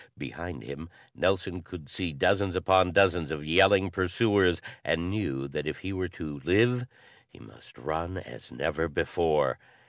Behind 0.17 0.63
him 0.63 0.89
Nelson 1.13 1.61
could 1.61 1.87
see 1.87 2.11
dozens 2.11 2.55
upon 2.55 2.91
dozens 2.91 3.29
of 3.29 3.45
yelling 3.45 3.91
pursuers, 3.91 4.59
and 4.83 5.11
knew 5.11 5.47
that 5.49 5.67
if 5.67 5.81
he 5.81 5.93
were 5.93 6.07
to 6.09 6.39
live 6.43 6.87
he 7.29 7.37
must 7.37 7.77
run 7.77 8.17
as 8.17 8.51
never 8.51 8.87
before. 8.87 9.59